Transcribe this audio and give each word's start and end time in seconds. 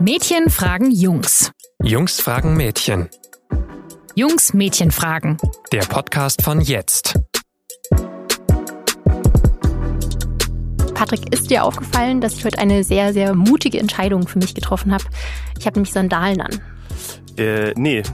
Mädchen 0.00 0.48
fragen 0.48 0.92
Jungs. 0.92 1.50
Jungs 1.82 2.20
fragen 2.20 2.56
Mädchen. 2.56 3.08
Jungs 4.14 4.54
Mädchen 4.54 4.92
fragen. 4.92 5.38
Der 5.72 5.80
Podcast 5.80 6.42
von 6.42 6.60
jetzt. 6.60 7.18
Patrick, 10.94 11.32
ist 11.34 11.50
dir 11.50 11.64
aufgefallen, 11.64 12.20
dass 12.20 12.34
ich 12.34 12.44
heute 12.44 12.60
eine 12.60 12.84
sehr, 12.84 13.12
sehr 13.12 13.34
mutige 13.34 13.80
Entscheidung 13.80 14.28
für 14.28 14.38
mich 14.38 14.54
getroffen 14.54 14.92
habe? 14.92 15.02
Ich 15.58 15.66
habe 15.66 15.80
nämlich 15.80 15.92
Sandalen 15.92 16.42
an. 16.42 16.60
Äh, 17.36 17.72
nee. 17.76 18.04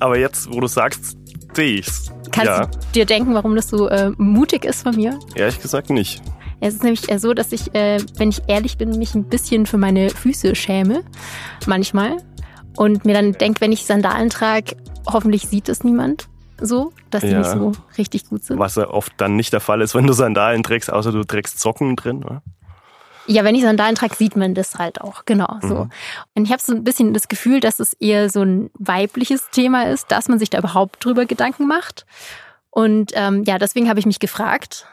Aber 0.00 0.18
jetzt, 0.18 0.52
wo 0.52 0.60
du 0.60 0.66
sagst, 0.66 1.16
sehe 1.54 1.78
ich's. 1.78 2.12
Kannst 2.30 2.46
ja. 2.46 2.66
du 2.66 2.78
dir 2.94 3.06
denken, 3.06 3.32
warum 3.32 3.56
das 3.56 3.68
so 3.68 3.88
äh, 3.88 4.10
mutig 4.18 4.66
ist 4.66 4.82
von 4.82 4.94
mir? 4.96 5.18
Ehrlich 5.34 5.62
gesagt 5.62 5.88
nicht. 5.88 6.20
Es 6.62 6.74
ist 6.74 6.84
nämlich 6.84 7.10
äh, 7.10 7.18
so, 7.18 7.34
dass 7.34 7.50
ich, 7.50 7.74
äh, 7.74 7.98
wenn 8.16 8.28
ich 8.28 8.42
ehrlich 8.46 8.78
bin, 8.78 8.96
mich 8.96 9.16
ein 9.16 9.24
bisschen 9.24 9.66
für 9.66 9.78
meine 9.78 10.10
Füße 10.10 10.54
schäme. 10.54 11.02
Manchmal. 11.66 12.18
Und 12.76 13.04
mir 13.04 13.14
dann 13.14 13.32
denke, 13.32 13.60
wenn 13.60 13.72
ich 13.72 13.84
Sandalen 13.84 14.30
trage, 14.30 14.76
hoffentlich 15.06 15.48
sieht 15.48 15.68
es 15.68 15.82
niemand 15.82 16.28
so, 16.60 16.92
dass 17.10 17.22
die 17.22 17.30
Ja. 17.30 17.38
nicht 17.40 17.50
so 17.50 17.72
richtig 17.98 18.28
gut 18.28 18.44
sind. 18.44 18.60
Was 18.60 18.76
ja 18.76 18.88
oft 18.88 19.12
dann 19.16 19.34
nicht 19.34 19.52
der 19.52 19.58
Fall 19.60 19.80
ist, 19.80 19.96
wenn 19.96 20.06
du 20.06 20.12
Sandalen 20.12 20.62
trägst, 20.62 20.92
außer 20.92 21.10
du 21.10 21.24
trägst 21.24 21.58
Socken 21.58 21.96
drin. 21.96 22.22
Oder? 22.22 22.42
Ja, 23.26 23.42
wenn 23.42 23.56
ich 23.56 23.62
Sandalen 23.62 23.96
trage, 23.96 24.14
sieht 24.14 24.36
man 24.36 24.54
das 24.54 24.76
halt 24.76 25.00
auch. 25.00 25.24
Genau 25.24 25.58
so. 25.62 25.88
Und 26.34 26.44
ich 26.44 26.52
habe 26.52 26.62
so 26.62 26.72
ein 26.72 26.84
bisschen 26.84 27.12
das 27.12 27.26
Gefühl, 27.26 27.58
dass 27.58 27.80
es 27.80 27.92
eher 27.94 28.30
so 28.30 28.42
ein 28.42 28.70
weibliches 28.78 29.50
Thema 29.50 29.88
ist, 29.88 30.12
dass 30.12 30.28
man 30.28 30.38
sich 30.38 30.50
da 30.50 30.58
überhaupt 30.58 31.04
drüber 31.04 31.26
Gedanken 31.26 31.66
macht. 31.66 32.06
Und 32.70 33.10
ähm, 33.14 33.42
ja, 33.44 33.58
deswegen 33.58 33.88
habe 33.88 33.98
ich 33.98 34.06
mich 34.06 34.20
gefragt, 34.20 34.86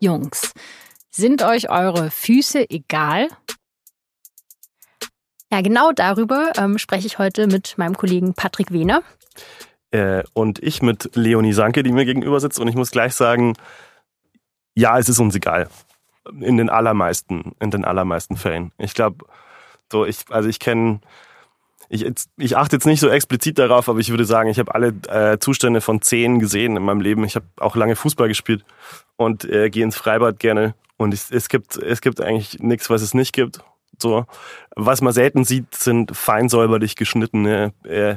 Jungs, 0.00 0.52
sind 1.10 1.42
euch 1.42 1.70
eure 1.70 2.10
Füße 2.10 2.68
egal? 2.70 3.28
ja, 5.52 5.60
genau 5.60 5.92
darüber 5.92 6.52
ähm, 6.58 6.78
spreche 6.78 7.06
ich 7.06 7.18
heute 7.18 7.46
mit 7.46 7.78
meinem 7.78 7.96
Kollegen 7.96 8.34
Patrick 8.34 8.72
Wehner. 8.72 9.02
Äh, 9.90 10.22
und 10.34 10.58
ich 10.62 10.82
mit 10.82 11.14
Leonie 11.14 11.52
Sanke, 11.52 11.82
die 11.82 11.92
mir 11.92 12.04
gegenüber 12.04 12.40
sitzt. 12.40 12.58
Und 12.58 12.68
ich 12.68 12.74
muss 12.74 12.90
gleich 12.90 13.14
sagen, 13.14 13.54
ja, 14.74 14.98
es 14.98 15.08
ist 15.08 15.20
uns 15.20 15.34
egal. 15.34 15.68
In 16.40 16.56
den 16.56 16.68
allermeisten, 16.68 17.54
in 17.60 17.70
den 17.70 17.84
allermeisten 17.84 18.36
Fällen. 18.36 18.72
Ich 18.78 18.94
glaube, 18.94 19.24
so 19.90 20.04
ich, 20.04 20.24
also 20.30 20.48
ich 20.48 20.58
kenne, 20.58 21.00
ich, 21.88 22.06
ich 22.36 22.56
achte 22.56 22.76
jetzt 22.76 22.86
nicht 22.86 23.00
so 23.00 23.08
explizit 23.08 23.58
darauf, 23.58 23.88
aber 23.88 23.98
ich 23.98 24.10
würde 24.10 24.24
sagen, 24.24 24.48
ich 24.48 24.58
habe 24.58 24.74
alle 24.74 24.88
äh, 25.08 25.38
Zustände 25.38 25.80
von 25.80 26.02
zehn 26.02 26.38
gesehen 26.38 26.76
in 26.76 26.82
meinem 26.82 27.00
Leben. 27.00 27.24
Ich 27.24 27.36
habe 27.36 27.46
auch 27.58 27.76
lange 27.76 27.96
Fußball 27.96 28.28
gespielt 28.28 28.64
und 29.16 29.44
äh, 29.44 29.70
gehe 29.70 29.84
ins 29.84 29.96
Freibad 29.96 30.38
gerne. 30.38 30.74
Und 30.96 31.14
es, 31.14 31.30
es 31.30 31.48
gibt, 31.48 31.76
es 31.76 32.00
gibt 32.00 32.20
eigentlich 32.20 32.58
nichts, 32.60 32.90
was 32.90 33.02
es 33.02 33.14
nicht 33.14 33.32
gibt. 33.32 33.60
So, 33.98 34.26
was 34.74 35.00
man 35.00 35.12
selten 35.12 35.44
sieht, 35.44 35.74
sind 35.74 36.16
fein 36.16 36.48
säuberlich 36.48 36.96
geschnittene, 36.96 37.72
äh, 37.84 38.16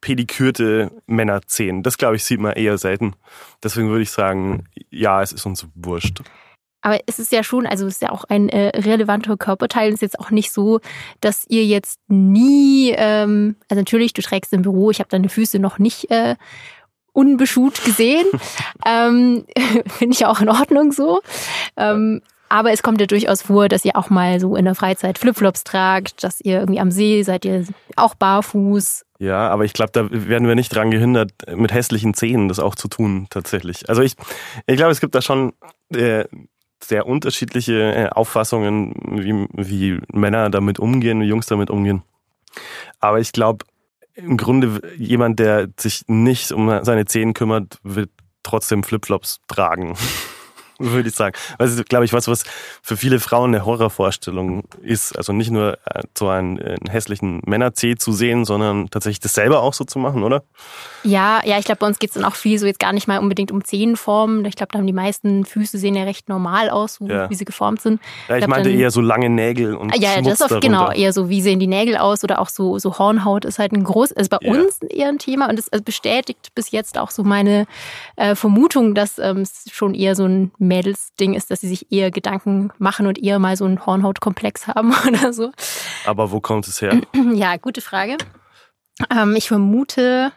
pedikürte 0.00 0.90
Männerzehen. 1.06 1.82
Das 1.82 1.98
glaube 1.98 2.16
ich 2.16 2.24
sieht 2.24 2.40
man 2.40 2.52
eher 2.52 2.78
selten. 2.78 3.14
Deswegen 3.62 3.88
würde 3.88 4.02
ich 4.02 4.10
sagen, 4.10 4.64
ja, 4.90 5.22
es 5.22 5.32
ist 5.32 5.46
uns 5.46 5.66
wurscht. 5.74 6.22
Aber 6.84 7.00
es 7.06 7.18
ist 7.18 7.32
ja 7.32 7.42
schon, 7.42 7.66
also 7.66 7.86
es 7.86 7.94
ist 7.94 8.02
ja 8.02 8.10
auch 8.10 8.24
ein 8.24 8.50
äh, 8.50 8.78
relevanter 8.78 9.38
Körperteil. 9.38 9.88
Es 9.88 9.94
ist 9.94 10.02
jetzt 10.02 10.20
auch 10.20 10.30
nicht 10.30 10.52
so, 10.52 10.80
dass 11.22 11.46
ihr 11.48 11.64
jetzt 11.64 11.98
nie, 12.08 12.90
ähm, 12.94 13.56
also 13.70 13.80
natürlich, 13.80 14.12
du 14.12 14.20
trägst 14.20 14.52
im 14.52 14.60
Büro, 14.60 14.90
ich 14.90 14.98
habe 14.98 15.08
deine 15.08 15.30
Füße 15.30 15.58
noch 15.58 15.78
nicht 15.78 16.10
äh, 16.10 16.36
unbeschut 17.14 17.82
gesehen. 17.84 18.26
ähm, 18.86 19.46
Finde 19.86 20.14
ich 20.14 20.26
auch 20.26 20.42
in 20.42 20.50
Ordnung 20.50 20.92
so. 20.92 21.22
Ähm, 21.78 22.20
aber 22.50 22.70
es 22.72 22.82
kommt 22.82 23.00
ja 23.00 23.06
durchaus 23.06 23.40
vor, 23.40 23.70
dass 23.70 23.86
ihr 23.86 23.96
auch 23.96 24.10
mal 24.10 24.38
so 24.38 24.54
in 24.54 24.66
der 24.66 24.74
Freizeit 24.74 25.18
Flipflops 25.18 25.64
tragt, 25.64 26.22
dass 26.22 26.42
ihr 26.42 26.60
irgendwie 26.60 26.80
am 26.80 26.90
See 26.90 27.22
seid 27.22 27.46
ihr 27.46 27.64
auch 27.96 28.14
barfuß. 28.14 29.06
Ja, 29.18 29.48
aber 29.48 29.64
ich 29.64 29.72
glaube, 29.72 29.92
da 29.92 30.06
werden 30.10 30.46
wir 30.46 30.54
nicht 30.54 30.74
dran 30.74 30.90
gehindert, 30.90 31.32
mit 31.56 31.72
hässlichen 31.72 32.12
Zähnen 32.12 32.48
das 32.48 32.58
auch 32.58 32.74
zu 32.74 32.88
tun, 32.88 33.26
tatsächlich. 33.30 33.88
Also 33.88 34.02
ich, 34.02 34.16
ich 34.66 34.76
glaube, 34.76 34.92
es 34.92 35.00
gibt 35.00 35.14
da 35.14 35.22
schon 35.22 35.54
äh, 35.94 36.26
sehr 36.84 37.06
unterschiedliche 37.06 37.94
äh, 37.94 38.08
Auffassungen, 38.10 38.94
wie, 39.10 39.46
wie 39.52 40.00
Männer 40.12 40.50
damit 40.50 40.78
umgehen, 40.78 41.20
wie 41.20 41.26
Jungs 41.26 41.46
damit 41.46 41.70
umgehen. 41.70 42.02
Aber 43.00 43.20
ich 43.20 43.32
glaube, 43.32 43.64
im 44.14 44.36
Grunde 44.36 44.80
jemand, 44.96 45.38
der 45.40 45.68
sich 45.78 46.04
nicht 46.06 46.52
um 46.52 46.84
seine 46.84 47.04
Zähne 47.04 47.32
kümmert, 47.32 47.78
wird 47.82 48.10
trotzdem 48.42 48.84
Flipflops 48.84 49.40
tragen. 49.48 49.96
Würde 50.78 51.08
ich 51.08 51.14
sagen. 51.14 51.36
Das 51.58 51.72
ist, 51.72 51.88
glaube 51.88 52.04
ich, 52.04 52.12
was, 52.12 52.26
was 52.28 52.44
für 52.82 52.96
viele 52.96 53.20
Frauen 53.20 53.54
eine 53.54 53.64
Horrorvorstellung 53.64 54.64
ist. 54.82 55.16
Also 55.16 55.32
nicht 55.32 55.50
nur 55.50 55.78
äh, 55.84 56.02
so 56.16 56.28
einen, 56.28 56.58
äh, 56.58 56.76
einen 56.80 56.90
hässlichen 56.90 57.40
Männerzeh 57.46 57.94
zu 57.96 58.12
sehen, 58.12 58.44
sondern 58.44 58.90
tatsächlich 58.90 59.20
das 59.20 59.34
selber 59.34 59.62
auch 59.62 59.72
so 59.74 59.84
zu 59.84 59.98
machen, 59.98 60.22
oder? 60.24 60.42
Ja, 61.04 61.40
ja, 61.44 61.58
ich 61.58 61.64
glaube, 61.64 61.78
bei 61.80 61.86
uns 61.86 61.98
geht's 61.98 62.14
dann 62.14 62.24
auch 62.24 62.34
viel 62.34 62.58
so 62.58 62.66
jetzt 62.66 62.80
gar 62.80 62.92
nicht 62.92 63.06
mal 63.06 63.18
unbedingt 63.18 63.52
um 63.52 63.62
Zehenformen. 63.64 64.44
Ich 64.46 64.56
glaube, 64.56 64.72
da 64.72 64.78
haben 64.78 64.86
die 64.86 64.92
meisten 64.92 65.44
Füße 65.44 65.78
sehen 65.78 65.94
ja 65.94 66.04
recht 66.04 66.28
normal 66.28 66.70
aus, 66.70 66.94
so 66.94 67.06
Ja. 67.06 67.28
wie 67.30 67.34
sie 67.34 67.44
geformt 67.44 67.80
sind. 67.80 68.00
Ja, 68.28 68.36
ich 68.36 68.40
glaub, 68.40 68.50
meinte 68.50 68.70
dann- 68.70 68.78
eher 68.78 68.90
so 68.90 69.00
lange 69.00 69.28
Nägel 69.30 69.74
und 69.76 69.92
Ah, 69.92 69.96
Ja, 69.98 70.14
Schmutz 70.14 70.24
das 70.24 70.34
ist 70.34 70.40
oft 70.42 70.50
darunter. 70.52 70.68
genau 70.68 70.90
eher 70.92 71.12
so, 71.12 71.28
wie 71.28 71.42
sehen 71.42 71.60
die 71.60 71.66
Nägel 71.66 71.96
aus 71.98 72.24
oder 72.24 72.40
auch 72.40 72.48
so, 72.48 72.78
so 72.78 72.98
Hornhaut 72.98 73.44
ist 73.44 73.58
halt 73.58 73.72
ein 73.72 73.84
groß, 73.84 74.10
ist 74.12 74.28
bei 74.30 74.38
Ja. 74.40 74.52
uns 74.52 74.80
eher 74.82 75.08
ein 75.08 75.18
Thema 75.18 75.48
und 75.48 75.58
es 75.58 75.72
also 75.72 75.84
bestätigt 75.84 76.50
bis 76.54 76.70
jetzt 76.70 76.98
auch 76.98 77.10
so 77.10 77.22
meine 77.22 77.66
äh, 78.16 78.34
Vermutung, 78.34 78.94
dass 78.94 79.18
ähm, 79.18 79.38
es 79.38 79.64
schon 79.72 79.94
eher 79.94 80.14
so 80.16 80.24
ein 80.24 80.52
Mädelsding 80.64 81.34
ist, 81.34 81.50
dass 81.50 81.60
sie 81.60 81.68
sich 81.68 81.92
eher 81.92 82.10
Gedanken 82.10 82.70
machen 82.78 83.06
und 83.06 83.18
eher 83.22 83.38
mal 83.38 83.56
so 83.56 83.64
einen 83.64 83.84
Hornhautkomplex 83.84 84.66
haben 84.68 84.94
oder 85.08 85.32
so. 85.32 85.52
Aber 86.06 86.30
wo 86.30 86.40
kommt 86.40 86.66
es 86.68 86.80
her? 86.82 87.00
Ja, 87.34 87.56
gute 87.56 87.80
Frage. 87.80 88.16
Ähm, 89.10 89.34
ich 89.36 89.48
vermute, 89.48 90.32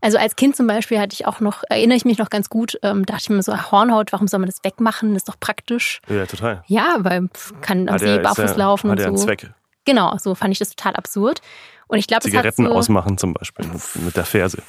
also 0.00 0.18
als 0.18 0.36
Kind 0.36 0.56
zum 0.56 0.66
Beispiel 0.66 0.98
hatte 1.00 1.14
ich 1.14 1.26
auch 1.26 1.40
noch, 1.40 1.62
erinnere 1.68 1.96
ich 1.96 2.04
mich 2.04 2.18
noch 2.18 2.30
ganz 2.30 2.48
gut, 2.50 2.78
ähm, 2.82 3.06
dachte 3.06 3.22
ich 3.22 3.30
mir 3.30 3.42
so, 3.42 3.52
ah, 3.52 3.70
Hornhaut, 3.70 4.12
warum 4.12 4.28
soll 4.28 4.40
man 4.40 4.48
das 4.48 4.62
wegmachen? 4.62 5.14
Das 5.14 5.22
ist 5.22 5.28
doch 5.28 5.40
praktisch. 5.40 6.00
ja, 6.08 6.26
total. 6.26 6.62
Ja, 6.66 6.96
weil 6.98 7.28
kann 7.62 7.88
am 7.88 7.94
Hat 7.94 8.00
See 8.00 8.16
ist 8.16 8.22
barfuß 8.22 8.50
ja- 8.50 8.56
laufen 8.56 8.90
hat 8.90 8.98
und 8.98 9.02
ja 9.02 9.08
einen 9.08 9.16
so. 9.16 9.24
Zweck. 9.24 9.50
Genau, 9.84 10.16
so 10.18 10.34
fand 10.34 10.52
ich 10.52 10.58
das 10.58 10.70
total 10.70 10.96
absurd. 10.96 11.40
Und 11.86 11.98
ich 11.98 12.06
glaube, 12.06 12.22
Zigaretten 12.22 12.66
so, 12.66 12.72
ausmachen 12.72 13.16
zum 13.16 13.32
Beispiel 13.32 13.66
mit, 13.66 13.80
mit 14.04 14.16
der 14.16 14.26
Ferse. 14.26 14.62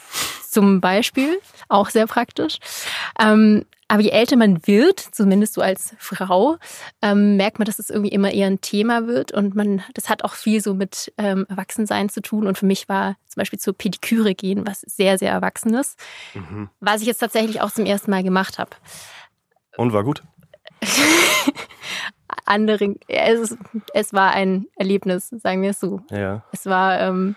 zum 0.49 0.79
Beispiel 0.79 1.41
auch 1.67 1.89
sehr 1.89 2.07
praktisch. 2.07 2.59
Ähm, 3.19 3.65
aber 3.91 4.01
je 4.01 4.11
älter 4.11 4.37
man 4.37 4.65
wird, 4.67 4.99
zumindest 4.99 5.55
so 5.55 5.61
als 5.61 5.95
Frau, 5.97 6.57
ähm, 7.01 7.37
merkt 7.37 7.57
man, 7.59 7.65
dass 7.65 7.79
es 7.79 7.89
irgendwie 7.89 8.11
immer 8.11 8.31
eher 8.31 8.45
ein 8.47 8.61
Thema 8.61 9.07
wird 9.07 9.31
und 9.31 9.55
man, 9.55 9.83
das 9.95 10.09
hat 10.09 10.23
auch 10.23 10.35
viel 10.35 10.61
so 10.61 10.75
mit 10.75 11.11
ähm, 11.17 11.45
Erwachsensein 11.49 12.07
zu 12.07 12.21
tun. 12.21 12.45
Und 12.45 12.57
für 12.57 12.67
mich 12.67 12.87
war 12.87 13.15
zum 13.27 13.41
Beispiel 13.41 13.59
zur 13.59 13.73
Pediküre 13.73 14.35
gehen, 14.35 14.65
was 14.67 14.81
sehr, 14.81 15.17
sehr 15.17 15.31
Erwachsenes, 15.31 15.95
Mhm. 16.35 16.69
was 16.79 17.01
ich 17.01 17.07
jetzt 17.07 17.17
tatsächlich 17.17 17.61
auch 17.61 17.71
zum 17.71 17.85
ersten 17.85 18.11
Mal 18.11 18.23
gemacht 18.23 18.59
habe. 18.59 18.71
Und 19.75 19.91
war 19.91 20.03
gut? 20.03 20.23
Andere, 22.45 22.95
es, 23.07 23.57
es 23.93 24.13
war 24.13 24.31
ein 24.31 24.67
Erlebnis, 24.75 25.29
sagen 25.29 25.61
wir 25.61 25.71
es 25.71 25.79
so. 25.79 26.01
Ja. 26.11 26.43
Es 26.51 26.65
war, 26.67 26.99
ähm, 26.99 27.35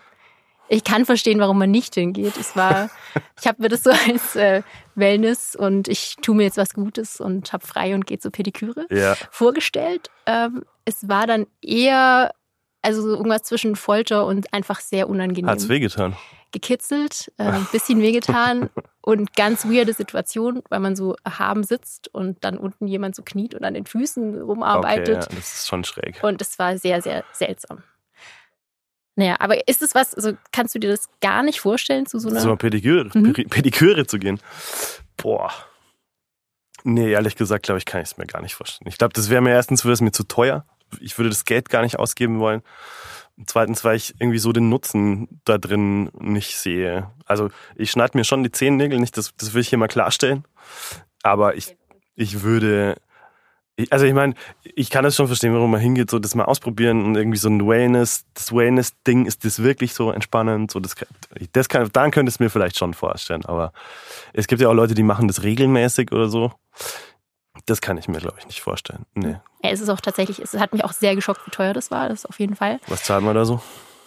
ich 0.68 0.84
kann 0.84 1.04
verstehen, 1.04 1.38
warum 1.40 1.58
man 1.58 1.70
nicht 1.70 1.94
hingeht. 1.94 2.36
Es 2.36 2.56
war, 2.56 2.90
ich 3.40 3.46
habe 3.46 3.62
mir 3.62 3.68
das 3.68 3.82
so 3.82 3.90
als 3.90 4.34
äh, 4.36 4.62
Wellness 4.94 5.54
und 5.56 5.88
ich 5.88 6.16
tue 6.22 6.34
mir 6.34 6.44
jetzt 6.44 6.56
was 6.56 6.74
Gutes 6.74 7.20
und 7.20 7.52
habe 7.52 7.66
frei 7.66 7.94
und 7.94 8.06
gehe 8.06 8.18
zur 8.18 8.30
Pediküre 8.32 8.86
Ja. 8.90 9.16
vorgestellt. 9.30 10.10
Ähm, 10.26 10.64
es 10.84 11.08
war 11.08 11.26
dann 11.26 11.46
eher, 11.60 12.32
also 12.82 13.02
so 13.02 13.10
irgendwas 13.16 13.42
zwischen 13.42 13.76
Folter 13.76 14.26
und 14.26 14.52
einfach 14.52 14.80
sehr 14.80 15.08
unangenehm. 15.08 15.48
Hat's 15.50 15.68
wehgetan? 15.68 16.16
Gekitzelt, 16.52 17.32
äh, 17.38 17.44
ein 17.44 17.66
bisschen 17.66 18.00
wehgetan 18.02 18.68
und 19.00 19.34
ganz 19.36 19.64
weirde 19.64 19.94
Situation, 19.94 20.62
weil 20.68 20.80
man 20.80 20.96
so 20.96 21.16
erhaben 21.24 21.64
sitzt 21.64 22.12
und 22.14 22.44
dann 22.44 22.58
unten 22.58 22.86
jemand 22.86 23.14
so 23.14 23.22
kniet 23.22 23.54
und 23.54 23.64
an 23.64 23.74
den 23.74 23.86
Füßen 23.86 24.34
Okay, 24.34 24.42
rumarbeitet. 24.42 25.08
ja, 25.08 25.36
das 25.36 25.54
ist 25.54 25.68
schon 25.68 25.82
schräg. 25.84 26.20
Und 26.22 26.42
es 26.42 26.58
war 26.58 26.76
sehr, 26.76 27.00
sehr 27.00 27.24
seltsam. 27.32 27.82
Naja, 29.14 29.36
aber 29.40 29.68
ist 29.68 29.82
es 29.82 29.94
was, 29.94 30.14
also 30.14 30.32
kannst 30.52 30.74
du 30.74 30.78
dir 30.78 30.90
das 30.90 31.08
gar 31.20 31.42
nicht 31.42 31.60
vorstellen 31.60 32.06
zu 32.06 32.18
so 32.18 32.28
einer. 32.30 32.40
So 32.40 32.48
eine 32.48 32.56
Pediküre, 32.56 33.10
Mhm. 33.12 33.32
Pediküre 33.32 34.06
zu 34.06 34.18
gehen. 34.18 34.40
Boah. 35.16 35.52
Nee, 36.84 37.12
ehrlich 37.12 37.36
gesagt, 37.36 37.64
glaube 37.64 37.78
ich, 37.78 37.84
kann 37.84 38.00
ich 38.00 38.08
es 38.10 38.16
mir 38.16 38.26
gar 38.26 38.42
nicht 38.42 38.54
vorstellen. 38.54 38.88
Ich 38.88 38.98
glaube, 38.98 39.12
das 39.12 39.30
wäre 39.30 39.40
mir 39.42 39.50
erstens 39.50 39.84
wäre 39.84 39.92
es 39.92 40.00
mir 40.00 40.12
zu 40.12 40.24
teuer. 40.24 40.64
Ich 41.00 41.16
würde 41.18 41.30
das 41.30 41.44
Geld 41.44 41.68
gar 41.68 41.82
nicht 41.82 41.98
ausgeben 41.98 42.40
wollen. 42.40 42.62
Und 43.36 43.48
zweitens, 43.48 43.84
weil 43.84 43.96
ich 43.96 44.14
irgendwie 44.18 44.38
so 44.38 44.52
den 44.52 44.68
Nutzen 44.68 45.40
da 45.44 45.58
drin 45.58 46.10
nicht 46.18 46.56
sehe. 46.58 47.10
Also 47.24 47.50
ich 47.76 47.90
schneide 47.90 48.16
mir 48.18 48.24
schon 48.24 48.42
die 48.42 48.52
Zehennägel 48.52 48.98
nicht, 48.98 49.16
das, 49.16 49.32
das 49.36 49.54
will 49.54 49.60
ich 49.62 49.68
hier 49.68 49.78
mal 49.78 49.88
klarstellen. 49.88 50.44
Aber 51.22 51.54
ich, 51.56 51.76
ich 52.14 52.42
würde, 52.42 52.96
also 53.90 54.04
ich 54.04 54.12
meine, 54.12 54.34
ich 54.62 54.90
kann 54.90 55.02
das 55.04 55.16
schon 55.16 55.26
verstehen, 55.26 55.54
warum 55.54 55.70
man 55.70 55.80
hingeht, 55.80 56.10
so 56.10 56.18
das 56.18 56.34
mal 56.34 56.44
ausprobieren 56.44 57.04
und 57.04 57.16
irgendwie 57.16 57.38
so 57.38 57.48
ein 57.48 57.66
Wellness, 57.66 58.24
das 58.34 58.52
Wellness-Ding, 58.52 59.26
ist 59.26 59.44
das 59.44 59.62
wirklich 59.62 59.94
so 59.94 60.10
entspannend? 60.10 60.70
So 60.70 60.78
das, 60.80 60.94
das 61.52 61.68
kann, 61.68 61.88
dann 61.92 62.10
könnte 62.10 62.30
es 62.30 62.38
mir 62.38 62.50
vielleicht 62.50 62.76
schon 62.78 62.94
vorstellen. 62.94 63.44
Aber 63.46 63.72
es 64.32 64.46
gibt 64.46 64.60
ja 64.60 64.68
auch 64.68 64.74
Leute, 64.74 64.94
die 64.94 65.02
machen 65.02 65.26
das 65.28 65.42
regelmäßig 65.42 66.12
oder 66.12 66.28
so. 66.28 66.52
Das 67.66 67.80
kann 67.80 67.96
ich 67.98 68.08
mir, 68.08 68.18
glaube 68.18 68.36
ich, 68.38 68.46
nicht 68.46 68.60
vorstellen. 68.60 69.04
Nee. 69.14 69.36
Ja, 69.62 69.70
es 69.70 69.80
ist 69.80 69.88
auch 69.88 70.00
tatsächlich, 70.00 70.38
es 70.38 70.54
hat 70.54 70.72
mich 70.72 70.84
auch 70.84 70.92
sehr 70.92 71.14
geschockt, 71.14 71.46
wie 71.46 71.50
teuer 71.50 71.74
das 71.74 71.90
war, 71.90 72.08
das 72.08 72.26
auf 72.26 72.40
jeden 72.40 72.56
Fall. 72.56 72.80
Was 72.88 73.04
zahlen 73.04 73.24
wir 73.24 73.34
da 73.34 73.44
so? 73.44 73.60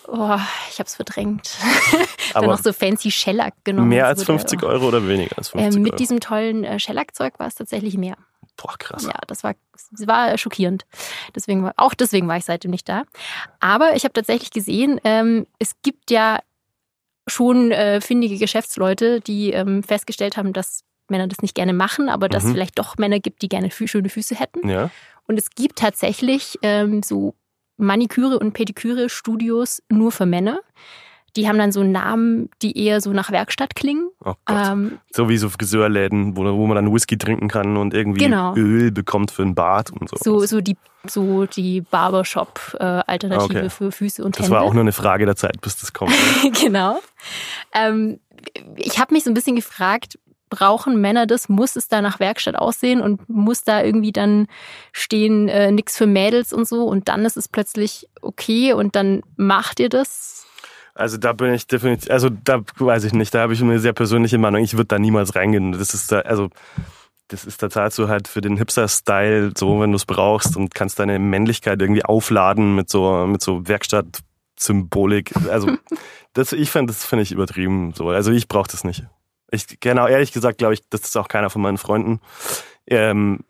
Oh, 0.08 0.38
ich 0.70 0.78
habe 0.80 0.86
es 0.88 0.96
verdrängt. 0.96 1.58
Dann 2.34 2.44
Aber 2.44 2.48
noch 2.48 2.60
so 2.62 2.72
fancy 2.74 3.10
Shellac 3.10 3.54
genommen. 3.64 3.90
Mehr 3.90 4.06
als 4.08 4.20
wurde- 4.20 4.26
50 4.38 4.62
Euro 4.64 4.88
oder 4.90 5.08
weniger 5.08 5.36
als 5.38 5.50
50 5.50 5.76
Ähm, 5.78 5.82
mit 5.82 5.92
Euro? 5.94 5.98
diesem 5.98 6.20
tollen 6.20 6.64
äh, 6.64 6.78
Shellac-Zeug 6.80 7.40
war 7.40 7.48
es 7.48 7.56
tatsächlich 7.56 7.98
mehr. 7.98 8.16
Boah, 8.58 8.76
krass. 8.78 9.04
Ja, 9.04 9.14
das 9.28 9.44
war, 9.44 9.54
das 9.74 10.08
war 10.08 10.38
schockierend. 10.38 10.86
Deswegen 11.36 11.64
war, 11.64 11.74
auch 11.78 11.94
deswegen 11.94 12.28
war 12.28 12.38
ich 12.38 12.46
seitdem 12.46 12.72
nicht 12.72 12.88
da. 12.88 13.04
Aber 13.60 13.96
ich 13.96 14.04
habe 14.04 14.14
tatsächlich 14.14 14.52
gesehen, 14.52 15.00
ähm, 15.04 15.46
es 15.60 15.74
gibt 15.82 16.10
ja 16.12 16.40
schon 17.28 17.72
äh, 17.72 18.02
findige 18.02 18.38
Geschäftsleute, 18.38 19.20
die 19.20 19.52
ähm, 19.52 19.84
festgestellt 19.84 20.38
haben, 20.38 20.54
dass 20.54 20.84
Männer 21.10 21.28
das 21.28 21.42
nicht 21.42 21.56
gerne 21.56 21.74
machen, 21.74 22.10
aber 22.10 22.30
dass 22.30 22.44
es 22.44 22.50
Mhm. 22.50 22.54
vielleicht 22.54 22.80
doch 22.80 22.98
Männer 22.98 23.20
gibt, 23.20 23.42
die 23.42 23.50
gerne 23.50 23.70
fü 23.72 23.88
schöne 23.88 24.10
Füße 24.10 24.36
hätten. 24.36 24.68
Ja. 24.70 24.90
Und 25.28 25.38
es 25.38 25.50
gibt 25.52 25.80
tatsächlich 25.80 26.58
ähm, 26.62 27.04
so 27.04 27.36
Maniküre- 27.78 28.40
und 28.40 28.54
Pediküre-Studios 28.54 29.84
nur 29.90 30.12
für 30.12 30.26
Männer. 30.26 30.60
Die 31.36 31.48
haben 31.48 31.58
dann 31.58 31.72
so 31.72 31.84
Namen, 31.84 32.50
die 32.62 32.78
eher 32.78 33.02
so 33.02 33.12
nach 33.12 33.32
Werkstatt 33.32 33.76
klingen. 33.76 34.10
Oh. 34.24 34.34
Ähm, 34.50 35.00
so 35.12 35.28
wie 35.30 35.38
so 35.38 35.50
Friseurläden, 35.50 36.38
wo, 36.38 36.44
wo 36.44 36.66
man 36.68 36.76
dann 36.76 36.94
Whisky 36.94 37.18
trinken 37.18 37.48
kann 37.50 37.76
und 37.78 37.94
irgendwie 37.94 38.24
Genau. 38.24 38.56
Öl 38.56 38.92
bekommt 38.92 39.32
für 39.32 39.42
ein 39.44 39.54
Bad 39.56 39.92
und 39.92 40.10
so. 40.10 40.16
so, 40.20 40.46
so 40.46 40.62
die, 40.62 40.78
so 41.06 41.46
die 41.46 41.82
Barbershop-Alternative 41.82 43.60
Okay. 43.60 43.70
für 43.70 43.92
Füße 43.92 44.24
und 44.24 44.38
das 44.38 44.46
Hände. 44.46 44.56
war 44.58 44.64
auch 44.64 44.74
nur 44.74 44.82
eine 44.82 44.92
Frage 44.92 45.26
der 45.26 45.36
Zeit, 45.36 45.62
bis 45.62 45.78
das 45.78 45.94
kommt. 45.94 46.14
genau. 46.62 47.00
Ähm, 47.74 48.20
ich 48.78 49.00
habe 49.00 49.14
mich 49.14 49.24
so 49.24 49.30
ein 49.32 49.34
bisschen 49.34 49.56
gefragt, 49.56 50.18
brauchen 50.50 51.02
Männer 51.02 51.26
das? 51.26 51.50
Muss 51.50 51.76
es 51.76 51.88
da 51.88 52.02
nach 52.02 52.20
Werkstatt 52.20 52.56
aussehen 52.56 53.02
und 53.02 53.28
muss 53.30 53.64
da 53.64 53.84
irgendwie 53.84 54.12
dann 54.12 54.48
stehen, 54.94 55.50
äh, 55.50 55.72
nix 55.72 55.98
für 55.98 56.08
Mädels 56.08 56.54
und 56.54 56.68
so 56.68 56.86
und 56.86 57.08
dann 57.10 57.26
ist 57.26 57.36
es 57.38 57.48
plötzlich 57.48 58.08
okay 58.22 58.74
und 58.74 58.96
dann 58.96 59.22
macht 59.36 59.80
ihr 59.80 59.90
das? 59.90 60.46
Also 60.96 61.18
da 61.18 61.34
bin 61.34 61.54
ich 61.54 61.68
definitiv, 61.68 62.10
also 62.10 62.30
da 62.30 62.62
weiß 62.78 63.04
ich 63.04 63.14
nicht, 63.14 63.34
da 63.34 63.42
habe 63.42 63.54
ich 63.54 63.62
eine 63.62 63.80
sehr 63.80 63.92
persönliche 63.92 64.38
Meinung. 64.38 64.64
Ich 64.64 64.78
würde 64.78 64.88
da 64.88 64.98
niemals 64.98 65.36
reingehen. 65.36 65.74
Das 65.74 65.94
ist 65.94 66.12
da, 66.12 66.20
also 66.22 66.50
das 67.28 67.44
ist 67.44 67.62
da 67.62 67.70
zahlst 67.70 67.98
du 67.98 68.08
halt 68.08 68.30
für 68.30 68.40
den 68.40 68.56
Hipster-Style 68.56 69.52
so, 69.58 69.82
wenn 69.82 69.92
du 69.92 69.98
es 69.98 70.06
brauchst 70.06 70.56
und 70.56 70.74
kannst 70.74 70.98
deine 71.00 71.20
Männlichkeit 71.20 71.82
irgendwie 71.82 72.06
aufladen 72.06 72.76
mit 72.76 72.90
so 72.90 73.28
mit 73.28 73.42
so 73.42 73.68
Werkstatt-Symbolik. 73.68 75.34
Also 75.50 75.76
das, 76.34 76.54
ich 76.54 76.72
finde, 76.72 76.94
das 76.94 77.04
finde 77.04 77.24
ich 77.24 77.34
übertrieben. 77.34 77.94
So, 77.94 78.10
also 78.10 78.32
ich 78.32 78.48
brauche 78.48 78.72
das 78.72 78.86
nicht. 78.86 79.04
Ich 79.52 79.80
genau 79.82 80.08
ehrlich 80.08 80.32
gesagt 80.32 80.60
glaube 80.60 80.76
ich, 80.76 80.88
das 80.90 81.02
ist 81.02 81.18
auch 81.18 81.28
keiner 81.28 81.50
von 81.50 81.62
meinen 81.62 81.78
Freunden 81.78 82.22
ähm, 82.88 83.42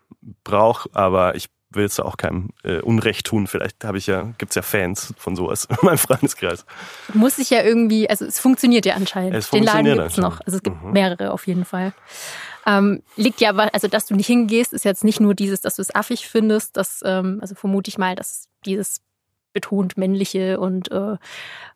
braucht, 0.44 0.96
aber 0.96 1.36
ich 1.36 1.50
will 1.76 1.86
es 1.86 2.00
auch 2.00 2.18
keinem 2.18 2.50
äh, 2.64 2.80
Unrecht 2.82 3.26
tun. 3.28 3.48
Vielleicht 3.48 3.84
habe 3.84 3.98
ich 3.98 4.08
ja, 4.08 4.34
gibt's 4.38 4.56
ja 4.56 4.62
Fans 4.62 5.14
von 5.18 5.36
sowas 5.36 5.66
in 5.70 5.78
meinem 5.82 5.98
Freundeskreis. 5.98 6.66
Muss 7.14 7.38
ich 7.38 7.50
ja 7.50 7.62
irgendwie, 7.64 8.10
also 8.10 8.26
es 8.26 8.40
funktioniert 8.40 8.86
ja 8.86 8.96
anscheinend. 8.96 9.36
Es 9.36 9.50
Den 9.50 9.64
Laden 9.64 9.86
funktioniert 9.86 10.04
gibt's 10.08 10.18
noch. 10.18 10.42
Also 10.46 10.58
es 10.58 10.64
gibt 10.64 10.82
Mhm. 10.84 10.92
mehrere 10.92 11.32
auf 11.32 11.48
jeden 11.48 11.66
Fall. 11.66 11.94
Ähm, 12.68 13.04
liegt 13.16 13.42
ja, 13.42 13.50
aber- 13.50 13.74
also 13.74 13.88
dass 13.88 14.06
du 14.08 14.16
nicht 14.16 14.28
hingehst, 14.28 14.74
ist 14.74 14.86
jetzt 14.86 15.04
nicht 15.04 15.20
nur 15.20 15.36
dieses, 15.36 15.62
dass 15.62 15.76
du 15.76 15.82
es 15.82 15.94
affig 15.94 16.28
findest, 16.28 16.78
dass, 16.78 17.02
ähm, 17.06 17.38
also 17.42 17.54
vermute 17.56 17.90
ich 17.90 17.98
mal, 17.98 18.16
dass 18.16 18.48
dieses 18.66 19.02
betont 19.54 19.98
männliche 19.98 20.60
und 20.60 20.92
äh, 20.92 21.16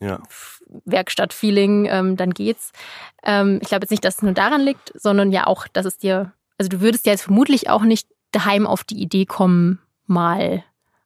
Ja. 0.02 0.20
Werkstatt-Feeling, 0.86 1.88
ähm, 1.90 2.18
dann 2.18 2.32
geht's. 2.32 2.72
Ähm, 3.24 3.60
ich 3.62 3.70
glaube 3.70 3.84
jetzt 3.84 3.92
nicht, 3.92 4.04
dass 4.06 4.18
es 4.18 4.22
nur 4.22 4.34
daran 4.34 4.62
liegt, 4.62 4.92
sondern 4.96 5.32
ja 5.32 5.48
auch, 5.48 5.68
dass 5.68 5.86
es 5.86 5.98
dir, 5.98 6.34
also 6.58 6.70
du 6.70 6.82
würdest 6.82 7.06
ja 7.06 7.12
jetzt 7.14 7.24
vermutlich 7.24 7.70
auch 7.70 7.84
nicht 7.84 8.08
daheim 8.32 8.68
auf 8.68 8.84
die 8.84 9.00
Idee 9.02 9.26
kommen, 9.26 9.80
mal 10.10 10.64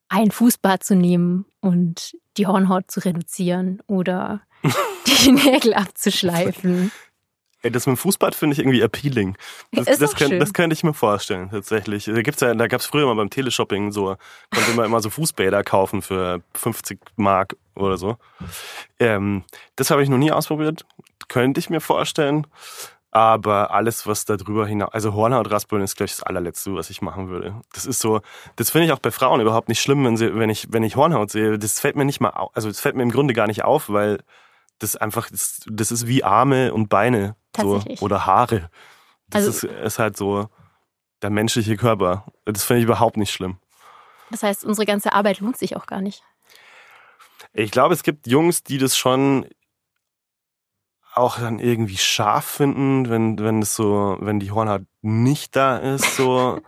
ein 0.09 0.31
Fußbad 0.31 0.83
zu 0.83 0.95
nehmen 0.95 1.45
und 1.59 2.15
die 2.38 2.47
Hornhaut 2.47 2.89
zu 2.89 3.00
reduzieren 3.00 3.81
oder 3.88 4.41
die 5.07 5.31
Nägel 5.31 5.73
abzuschleifen. 5.73 6.91
Ey, 7.63 7.71
das 7.71 7.88
mit 7.88 7.95
dem 7.95 7.97
Fußbad 7.97 8.35
finde 8.35 8.53
ich 8.53 8.59
irgendwie 8.59 8.81
appealing. 8.81 9.38
Das, 9.71 9.88
Ist 9.88 10.01
das, 10.01 10.17
schön. 10.17 10.38
das 10.38 10.51
könnte 10.51 10.73
ich 10.73 10.83
mir 10.83 10.94
vorstellen, 10.94 11.50
tatsächlich. 11.50 12.05
Da 12.05 12.21
gibt's 12.21 12.41
ja, 12.41 12.53
da 12.53 12.67
gab's 12.67 12.85
früher 12.85 13.05
mal 13.05 13.15
beim 13.15 13.29
Teleshopping 13.29 13.94
so, 13.94 14.17
konnte 14.53 14.71
man 14.75 14.85
immer 14.85 15.00
so 15.00 15.09
Fußbäder 15.09 15.63
kaufen 15.63 16.01
für 16.01 16.41
50 16.56 16.99
Mark 17.15 17.56
oder 17.75 17.97
so. 17.97 18.17
Ähm, 18.99 19.45
das 19.77 19.91
habe 19.91 20.03
ich 20.03 20.09
noch 20.09 20.17
nie 20.17 20.31
ausprobiert. 20.31 20.85
Könnte 21.29 21.59
ich 21.59 21.69
mir 21.69 21.79
vorstellen. 21.79 22.45
Aber 23.15 23.69
alles, 23.69 24.07
was 24.07 24.25
da 24.25 24.38
drüber 24.38 24.65
hinaus, 24.65 24.92
also 24.92 25.13
Hornhautraspeln 25.13 25.83
ist, 25.83 25.95
glaube 25.95 26.07
ich, 26.07 26.15
das 26.15 26.24
allerletzte, 26.24 26.74
was 26.74 26.89
ich 26.89 27.04
machen 27.04 27.30
würde. 27.30 27.62
Das 27.71 27.86
ist 27.86 28.00
so, 28.00 28.21
das 28.56 28.71
finde 28.71 28.88
ich 28.88 28.92
auch 28.92 28.98
bei 28.98 29.12
Frauen 29.12 29.39
überhaupt 29.39 29.69
nicht 29.69 29.81
schlimm, 29.81 30.04
wenn 30.04 30.18
sie, 30.18 30.33
wenn 30.36 30.50
ich, 30.50 30.74
wenn 30.74 30.81
ich 30.81 30.95
Hornhaut 30.95 31.30
sehe. 31.30 31.60
Das 31.60 31.80
fällt 31.80 31.95
mir 31.95 32.06
nicht 32.06 32.21
mal 32.21 32.31
auf, 32.31 32.50
also 32.56 32.69
das 32.69 32.80
fällt 32.80 32.95
mir 32.95 33.04
im 33.04 33.12
Grunde 33.12 33.36
gar 33.36 33.45
nicht 33.45 33.63
auf, 33.63 33.89
weil 33.89 34.19
das 34.80 34.95
einfach, 34.95 35.30
das, 35.30 35.60
das 35.68 35.92
ist 35.92 36.07
wie 36.07 36.24
Arme 36.24 36.74
und 36.74 36.89
Beine. 36.89 37.36
So, 37.56 37.83
oder 38.01 38.25
Haare. 38.25 38.71
Das 39.30 39.45
Also- 39.45 39.68
ist, 39.68 39.75
ist 39.75 40.00
halt 40.00 40.18
so 40.18 40.50
der 41.21 41.30
menschliche 41.30 41.77
Körper. 41.77 42.25
Das 42.45 42.63
finde 42.63 42.80
ich 42.80 42.86
überhaupt 42.86 43.18
nicht 43.18 43.31
schlimm. 43.31 43.57
Das 44.31 44.42
heißt, 44.42 44.66
unsere 44.66 44.88
ganze 44.88 45.13
Arbeit 45.13 45.39
lohnt 45.39 45.57
sich 45.57 45.77
auch 45.77 45.86
gar 45.86 46.01
nicht. 46.01 46.24
Ich 47.54 47.69
glaube, 47.69 47.94
es 47.94 48.01
gibt 48.01 48.25
Jungs, 48.25 48.63
die 48.63 48.80
das 48.80 48.98
schon 48.98 49.45
auch 51.15 51.39
dann 51.39 51.60
irgendwie 51.60 51.98
scharf 51.98 52.45
finden, 52.45 53.10
wenn, 53.10 53.39
wenn 53.39 53.62
es 53.62 53.75
so, 53.75 54.18
wenn 54.19 54.39
die 54.39 54.51
Hornhaut 54.51 54.83
nicht 55.01 55.56
da 55.56 55.77
ist, 55.77 56.15
so. 56.15 56.60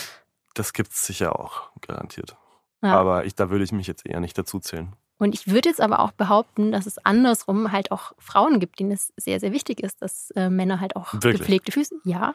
das 0.54 0.72
gibt's 0.72 1.06
sicher 1.06 1.38
auch, 1.38 1.70
garantiert. 1.80 2.36
Ja. 2.82 2.94
Aber 2.98 3.24
ich, 3.24 3.34
da 3.34 3.50
würde 3.50 3.64
ich 3.64 3.72
mich 3.72 3.86
jetzt 3.86 4.06
eher 4.06 4.20
nicht 4.20 4.38
dazu 4.38 4.60
zählen. 4.60 4.94
Und 5.18 5.34
ich 5.34 5.48
würde 5.48 5.68
jetzt 5.68 5.80
aber 5.80 5.98
auch 5.98 6.12
behaupten, 6.12 6.70
dass 6.70 6.86
es 6.86 7.04
andersrum 7.04 7.72
halt 7.72 7.90
auch 7.90 8.12
Frauen 8.18 8.60
gibt, 8.60 8.78
denen 8.78 8.92
es 8.92 9.12
sehr, 9.16 9.40
sehr 9.40 9.52
wichtig 9.52 9.80
ist, 9.80 10.00
dass 10.00 10.30
äh, 10.36 10.48
Männer 10.48 10.78
halt 10.80 10.94
auch 10.94 11.12
Wirklich? 11.14 11.38
gepflegte 11.38 11.72
Füße. 11.72 11.96
Ja. 12.04 12.34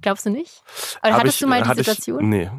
Glaubst 0.00 0.26
du 0.26 0.30
nicht? 0.30 0.64
Oder 1.02 1.12
Hab 1.12 1.20
hattest 1.20 1.36
ich- 1.36 1.40
du 1.40 1.46
mal 1.46 1.62
die 1.62 1.74
Situation? 1.76 2.20
Ich, 2.20 2.26
nee. 2.28 2.50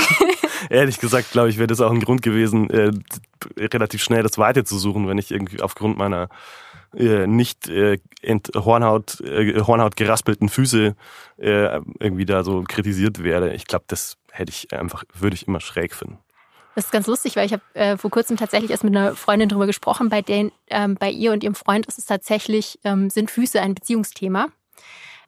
Ehrlich 0.70 0.98
gesagt, 0.98 1.30
glaube 1.30 1.48
ich, 1.50 1.58
wäre 1.58 1.68
das 1.68 1.80
auch 1.80 1.92
ein 1.92 2.00
Grund 2.00 2.22
gewesen, 2.22 2.68
äh, 2.70 2.90
relativ 3.60 4.02
schnell 4.02 4.24
das 4.24 4.38
Weite 4.38 4.64
zu 4.64 4.76
suchen, 4.76 5.06
wenn 5.06 5.18
ich 5.18 5.30
irgendwie 5.30 5.62
aufgrund 5.62 5.96
meiner 5.96 6.28
äh, 6.96 7.26
nicht 7.26 7.68
äh, 7.68 7.98
ent 8.22 8.50
Hornhaut, 8.54 9.20
äh, 9.20 9.60
Hornhaut 9.60 9.96
geraspelten 9.96 10.48
Füße 10.48 10.94
äh, 11.38 11.80
irgendwie 12.00 12.24
da 12.24 12.42
so 12.42 12.62
kritisiert 12.62 13.22
werde. 13.22 13.52
Ich 13.54 13.66
glaube, 13.66 13.84
das 13.88 14.16
hätte 14.32 14.50
ich 14.50 14.72
einfach, 14.72 15.04
würde 15.14 15.34
ich 15.34 15.46
immer 15.46 15.60
schräg 15.60 15.94
finden. 15.94 16.18
Das 16.74 16.86
ist 16.86 16.90
ganz 16.90 17.06
lustig, 17.06 17.36
weil 17.36 17.46
ich 17.46 17.54
habe 17.54 17.62
äh, 17.72 17.96
vor 17.96 18.10
kurzem 18.10 18.36
tatsächlich 18.36 18.70
erst 18.70 18.84
mit 18.84 18.94
einer 18.94 19.14
Freundin 19.16 19.48
drüber 19.48 19.66
gesprochen. 19.66 20.10
Bei, 20.10 20.20
den, 20.20 20.52
ähm, 20.68 20.96
bei 20.96 21.10
ihr 21.10 21.32
und 21.32 21.42
ihrem 21.42 21.54
Freund 21.54 21.86
ist 21.86 21.98
es 21.98 22.04
tatsächlich, 22.04 22.78
ähm, 22.84 23.08
sind 23.08 23.30
Füße 23.30 23.60
ein 23.60 23.74
Beziehungsthema. 23.74 24.48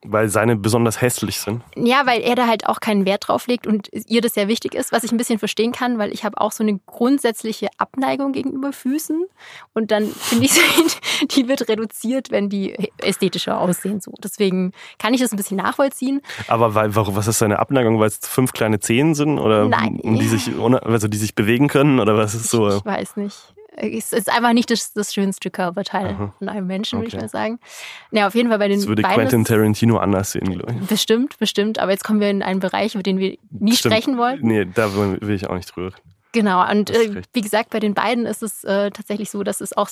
Weil 0.05 0.29
seine 0.29 0.55
besonders 0.55 1.01
hässlich 1.01 1.39
sind. 1.39 1.61
Ja, 1.75 2.05
weil 2.05 2.21
er 2.21 2.35
da 2.35 2.47
halt 2.47 2.67
auch 2.67 2.79
keinen 2.79 3.05
Wert 3.05 3.27
drauf 3.27 3.47
legt 3.47 3.67
und 3.67 3.89
ihr 3.91 4.21
das 4.21 4.33
sehr 4.33 4.47
wichtig 4.47 4.73
ist, 4.73 4.93
was 4.93 5.03
ich 5.03 5.11
ein 5.11 5.17
bisschen 5.17 5.39
verstehen 5.39 5.73
kann, 5.73 5.97
weil 5.97 6.13
ich 6.13 6.23
habe 6.23 6.39
auch 6.39 6.53
so 6.53 6.63
eine 6.63 6.79
grundsätzliche 6.85 7.67
Abneigung 7.77 8.31
gegenüber 8.31 8.71
Füßen 8.71 9.25
und 9.73 9.91
dann 9.91 10.07
finde 10.07 10.45
ich, 10.45 10.51
die 11.35 11.47
wird 11.49 11.67
reduziert, 11.67 12.31
wenn 12.31 12.49
die 12.49 12.89
ästhetischer 12.99 13.59
aussehen. 13.59 13.99
So, 13.99 14.13
deswegen 14.23 14.71
kann 14.99 15.13
ich 15.13 15.19
das 15.19 15.33
ein 15.33 15.37
bisschen 15.37 15.57
nachvollziehen. 15.57 16.21
Aber 16.47 16.75
weil, 16.75 16.95
warum, 16.95 17.15
was 17.17 17.27
ist 17.27 17.39
seine 17.39 17.59
Abneigung? 17.59 17.99
Weil 17.99 18.07
es 18.07 18.19
fünf 18.23 18.53
kleine 18.53 18.79
Zehen 18.79 19.15
sind 19.15 19.37
oder 19.37 19.67
Nein. 19.67 19.99
die 20.01 20.27
sich, 20.27 20.49
also 20.57 21.07
die 21.07 21.17
sich 21.17 21.35
bewegen 21.35 21.67
können 21.67 21.99
oder 21.99 22.15
was 22.17 22.35
ist 22.35 22.49
so? 22.49 22.69
Ich 22.69 22.85
weiß 22.85 23.17
nicht. 23.17 23.53
Es 23.75 24.11
ist 24.13 24.29
einfach 24.29 24.53
nicht 24.53 24.69
das, 24.71 24.93
das 24.93 25.13
schönste 25.13 25.49
Körperteil 25.51 26.07
Aha. 26.15 26.33
von 26.37 26.49
einem 26.49 26.67
Menschen, 26.67 26.99
würde 26.99 27.07
ich 27.07 27.13
Okay. 27.13 27.23
mal 27.23 27.29
sagen. 27.29 27.59
Ja, 28.11 28.27
auf 28.27 28.35
jeden 28.35 28.49
Fall 28.49 28.57
bei 28.59 28.67
den 28.67 28.79
Das 28.79 28.87
würde 28.87 29.01
beiden. 29.03 29.15
Quentin 29.15 29.45
Tarantino 29.45 29.97
anders 29.97 30.31
sehen, 30.31 30.51
glaube 30.53 30.73
ich. 30.73 30.87
Bestimmt, 30.87 31.37
bestimmt. 31.39 31.79
Aber 31.79 31.91
jetzt 31.91 32.03
kommen 32.03 32.19
wir 32.19 32.29
in 32.29 32.41
einen 32.43 32.59
Bereich, 32.59 32.95
über 32.95 33.03
den 33.03 33.19
wir 33.19 33.37
nie 33.51 33.75
Stimmt. 33.75 33.93
sprechen 33.93 34.17
wollen. 34.17 34.39
Nee, 34.41 34.65
da 34.65 34.93
will 34.95 35.29
ich 35.31 35.47
auch 35.49 35.55
nicht 35.55 35.73
drüber. 35.75 35.95
Genau. 36.31 36.69
Und 36.69 36.89
äh, 36.89 37.21
wie 37.33 37.41
gesagt, 37.41 37.69
bei 37.69 37.79
den 37.79 37.93
beiden 37.93 38.25
ist 38.25 38.43
es 38.43 38.63
äh, 38.63 38.89
tatsächlich 38.91 39.29
so, 39.29 39.43
dass 39.43 39.61
es 39.61 39.75
auch 39.77 39.89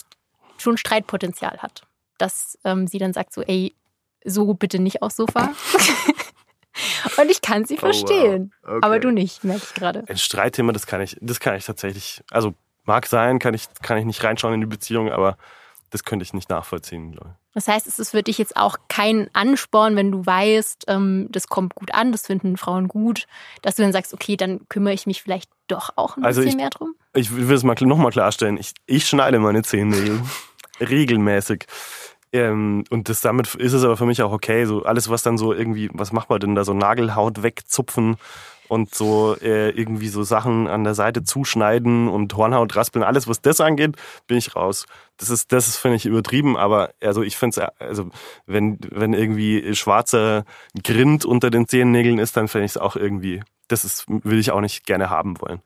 schon 0.58 0.78
Streitpotenzial 0.78 1.60
hat. 1.60 1.84
Dass 2.18 2.58
ähm, 2.64 2.88
sie 2.88 2.98
dann 2.98 3.14
sagt 3.14 3.32
so, 3.34 3.42
ey, 3.44 3.76
so 4.26 4.54
bitte 4.54 4.80
nicht 4.80 5.02
aufs 5.02 5.16
Sofa. 5.18 5.52
Und 7.20 7.32
ich 7.32 7.42
kann 7.42 7.66
sie 7.66 7.76
Oh, 7.76 7.82
wow. 7.84 7.96
verstehen. 7.96 8.52
Okay. 8.64 8.80
Aber 8.82 9.00
du 9.00 9.10
nicht, 9.12 9.44
merke 9.44 9.64
ich 9.68 9.74
gerade. 9.74 10.04
Ein 10.08 10.18
Streitthema, 10.18 10.74
das 10.74 10.86
kann 10.86 11.02
ich, 11.02 11.18
das 11.22 11.40
kann 11.40 11.56
ich 11.56 11.66
tatsächlich, 11.66 12.22
also 12.30 12.54
mag 12.88 13.06
sein, 13.06 13.40
kann 13.40 13.54
ich, 13.54 13.68
kann 13.82 13.98
ich 13.98 14.06
nicht 14.06 14.24
reinschauen 14.24 14.54
in 14.56 14.62
die 14.62 14.66
Beziehung, 14.68 15.12
aber 15.12 15.38
das 15.90 16.04
könnte 16.04 16.24
ich 16.24 16.34
nicht 16.34 16.50
nachvollziehen, 16.50 17.12
glaube 17.14 17.30
ich. 17.32 17.54
Das 17.54 17.68
heißt, 17.68 17.88
es 17.88 17.98
ist 17.98 18.12
für 18.12 18.22
dich 18.22 18.38
jetzt 18.38 18.56
auch 18.56 18.78
kein 18.88 19.30
Ansporn, 19.34 19.96
wenn 19.96 20.12
du 20.12 20.24
weißt, 20.26 20.86
ähm, 20.90 21.28
das 21.32 21.48
kommt 21.48 21.74
gut 21.76 21.94
an, 21.94 22.12
das 22.12 22.28
finden 22.28 22.56
Frauen 22.58 22.88
gut, 22.88 23.26
dass 23.64 23.76
du 23.76 23.82
dann 23.84 23.94
sagst, 23.94 24.14
okay, 24.14 24.38
dann 24.38 24.68
kümmere 24.70 24.94
ich 24.94 25.08
mich 25.08 25.24
vielleicht 25.24 25.50
doch 25.68 25.92
auch 25.96 26.18
ein 26.18 26.24
Also 26.26 26.42
bisschen 26.42 26.52
ich- 26.52 26.62
mehr 26.64 26.70
drum. 26.70 26.94
Ich 27.14 27.36
will 27.36 27.56
es 27.56 27.64
mal 27.64 27.76
nochmal 27.80 28.12
klarstellen. 28.12 28.58
Ich, 28.58 28.74
ich 28.86 29.08
schneide 29.08 29.40
meine 29.40 29.64
Zehennägel 29.64 30.22
regelmäßig. 30.80 31.66
Ähm, 32.34 32.84
und 32.90 33.10
das 33.10 33.22
damit 33.22 33.56
ist 33.56 33.74
es 33.74 33.84
aber 33.84 33.98
für 33.98 34.06
mich 34.06 34.22
auch 34.22 34.32
okay. 34.34 34.66
So 34.66 34.84
alles, 34.84 35.10
was 35.10 35.24
dann 35.24 35.38
so 35.38 35.54
irgendwie, 35.54 35.90
was 35.94 36.12
macht 36.12 36.30
man 36.30 36.40
denn 36.40 36.54
da 36.56 36.64
so 36.64 36.74
Nagelhaut 36.74 37.42
wegzupfen 37.42 38.18
und 38.70 38.94
so 38.94 39.36
äh, 39.42 39.70
irgendwie 39.70 40.08
so 40.10 40.24
Sachen 40.24 40.68
an 40.68 40.84
der 40.84 40.94
Seite 40.96 41.24
zuschneiden 41.24 42.08
und 42.08 42.36
Hornhaut 42.36 42.76
raspeln, 42.76 43.04
alles 43.04 43.28
was 43.28 43.42
das 43.42 43.62
angeht, 43.62 43.96
bin 44.28 44.38
ich 44.38 44.56
raus. 44.56 44.86
Das 45.18 45.30
ist, 45.30 45.52
das 45.52 45.68
ist 45.68 45.78
finde 45.78 45.98
ich 45.98 46.06
übertrieben, 46.06 46.58
aber 46.58 46.92
also 47.02 47.24
ich 47.24 47.38
finde 47.38 47.62
es, 47.62 47.68
also 47.80 48.10
wenn 48.46 48.78
wenn 48.92 49.14
irgendwie 49.14 49.74
schwarzer 49.76 50.46
Grind 50.84 51.26
unter 51.26 51.50
den 51.50 51.68
Zehennägeln 51.68 52.20
ist, 52.20 52.38
dann 52.38 52.48
finde 52.48 52.66
ich 52.66 52.72
es 52.74 52.78
auch 52.78 52.96
irgendwie, 52.96 53.42
das 53.68 53.84
ist 53.86 54.06
will 54.08 54.40
ich 54.40 54.52
auch 54.52 54.62
nicht 54.62 54.86
gerne 54.86 55.10
haben 55.10 55.40
wollen. 55.42 55.62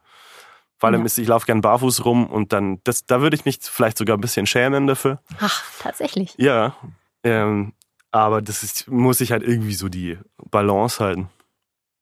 Vor 0.77 0.88
allem 0.89 1.01
Ja. 1.01 1.05
ist, 1.05 1.20
ich 1.20 1.27
laufe 1.27 1.46
gern 1.46 1.62
barfuß 1.62 2.05
rum 2.05 2.25
und 2.25 2.53
dann, 2.53 2.79
das, 2.86 3.05
da 3.05 3.22
würde 3.22 3.36
ich 3.36 3.46
mich 3.46 3.60
vielleicht 3.62 4.00
sogar 4.00 4.17
ein 4.17 4.22
bisschen 4.22 4.48
schämen 4.48 4.88
dafür. 4.88 5.20
Ach, 5.39 5.63
tatsächlich. 5.79 6.34
Ja, 6.38 6.75
ähm, 7.24 7.74
aber 8.10 8.41
das 8.41 8.63
ist, 8.63 8.88
muss 8.89 9.22
ich 9.22 9.31
halt 9.31 9.43
irgendwie 9.43 9.75
so 9.75 9.89
die 9.89 10.17
Balance 10.50 11.03
halten. 11.03 11.29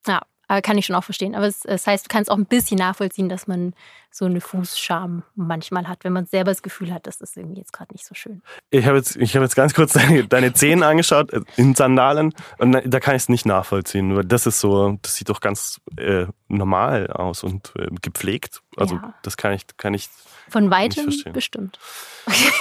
Ja, 0.08 0.22
aber 0.50 0.62
kann 0.62 0.78
ich 0.78 0.88
schon 0.88 0.96
auch 0.96 1.04
verstehen. 1.04 1.36
Aber 1.36 1.46
es, 1.46 1.64
es 1.64 1.88
heißt, 1.88 2.06
du 2.06 2.10
kannst 2.10 2.30
auch 2.30 2.38
ein 2.38 2.46
bisschen 2.46 2.80
nachvollziehen, 2.80 3.30
dass 3.30 3.48
man 3.48 3.74
so 4.12 4.26
eine 4.26 4.42
Fußscham 4.42 5.24
manchmal 5.36 5.88
hat, 5.88 6.04
wenn 6.04 6.14
man 6.14 6.26
selber 6.26 6.52
das 6.52 6.62
Gefühl 6.64 6.94
hat, 6.94 7.06
das 7.08 7.22
ist 7.22 7.38
irgendwie 7.38 7.60
jetzt 7.60 7.74
gerade 7.74 7.94
nicht 7.94 8.06
so 8.06 8.16
schön. 8.16 8.42
Ich 8.72 8.86
habe 8.86 8.98
jetzt, 8.98 9.16
ich 9.16 9.36
habe 9.36 9.46
jetzt 9.46 9.56
ganz 9.56 9.74
kurz 9.74 9.94
deine, 9.94 10.26
deine 10.28 10.54
Zehen 10.54 10.84
angeschaut 10.84 11.32
äh, 11.32 11.42
in 11.58 11.76
Sandalen 11.76 12.34
und 12.58 12.72
da- 12.86 13.00
kann 13.00 13.16
ich 13.16 13.24
es 13.24 13.30
nicht 13.30 13.46
nachvollziehen, 13.46 14.16
weil 14.16 14.26
das 14.26 14.46
ist 14.46 14.60
so, 14.60 14.98
das 15.02 15.16
sieht 15.16 15.30
doch 15.30 15.40
ganz 15.42 15.80
äh, 15.98 16.26
normal 16.48 17.08
aus 17.08 17.44
und 17.44 17.72
äh, 17.78 17.88
gepflegt. 18.02 18.62
Also 18.78 18.96
Ja. 18.96 19.14
das 19.24 19.38
kann 19.38 19.54
ich, 19.54 19.66
kann 19.78 19.94
ich. 19.94 20.10
Von 20.50 20.72
weitem 20.72 21.04
verstehen. 21.04 21.34
bestimmt. 21.34 21.78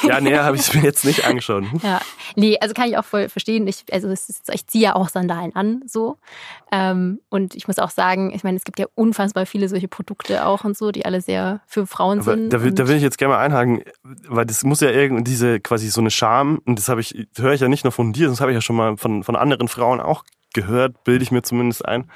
Ja, 0.02 0.20
nee, 0.20 0.36
habe 0.36 0.56
ich 0.56 0.62
es 0.68 0.74
mir 0.74 0.82
jetzt 0.82 1.06
nicht 1.06 1.24
angeschaut. 1.24 1.64
Ja, 1.82 2.02
nee, 2.36 2.58
also 2.60 2.74
kann 2.74 2.86
ich 2.90 2.98
auch 2.98 3.04
voll 3.04 3.30
verstehen. 3.30 3.66
Ich, 3.66 3.84
also 3.90 4.08
ist, 4.08 4.50
ich 4.52 4.66
ziehe 4.66 4.84
ja 4.84 4.94
auch 4.94 5.08
Sandalen 5.08 5.56
an, 5.56 5.80
so. 5.86 6.18
Ähm, 6.70 7.20
und 7.30 7.54
ich 7.54 7.66
muss 7.66 7.78
auch 7.78 7.88
sagen, 7.88 8.30
ich 8.34 8.44
meine, 8.44 8.58
es 8.58 8.64
gibt 8.64 8.78
ja 8.78 8.84
unfassbar 8.94 9.46
viele 9.46 9.70
solche 9.70 9.88
Produkte 9.88 10.44
auch 10.44 10.64
und 10.64 10.76
so, 10.76 10.90
die 10.92 11.06
alle 11.06 11.22
sehr 11.22 11.37
für 11.66 11.86
Frauen 11.86 12.20
Aber 12.20 12.34
sind. 12.34 12.52
da, 12.52 12.62
will, 12.62 12.72
da 12.72 12.88
will 12.88 12.96
ich 12.96 13.02
jetzt 13.02 13.18
gerne 13.18 13.34
mal 13.34 13.40
einhaken, 13.40 13.82
weil 14.28 14.46
das 14.46 14.64
muss 14.64 14.80
ja 14.80 14.90
irgendwie 14.90 15.24
diese 15.24 15.60
quasi 15.60 15.88
so 15.88 16.00
eine 16.00 16.10
Scham, 16.10 16.60
und 16.64 16.78
das 16.78 16.88
habe 16.88 17.00
ich, 17.00 17.28
höre 17.36 17.52
ich 17.52 17.60
ja 17.60 17.68
nicht 17.68 17.84
nur 17.84 17.92
von 17.92 18.12
dir, 18.12 18.28
das 18.28 18.40
habe 18.40 18.50
ich 18.50 18.54
ja 18.54 18.60
schon 18.60 18.76
mal 18.76 18.96
von, 18.96 19.22
von 19.22 19.36
anderen 19.36 19.68
Frauen 19.68 20.00
auch 20.00 20.24
gehört, 20.54 21.04
bilde 21.04 21.22
ich 21.22 21.30
mir 21.30 21.42
zumindest 21.42 21.84
ein. 21.84 22.10